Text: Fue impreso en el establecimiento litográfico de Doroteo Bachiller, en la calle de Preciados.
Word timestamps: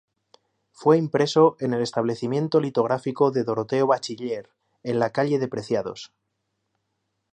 Fue 0.71 0.97
impreso 0.97 1.55
en 1.59 1.75
el 1.75 1.81
establecimiento 1.83 2.59
litográfico 2.59 3.29
de 3.29 3.43
Doroteo 3.43 3.85
Bachiller, 3.85 4.49
en 4.81 4.97
la 4.97 5.11
calle 5.11 5.37
de 5.37 5.47
Preciados. 5.47 6.11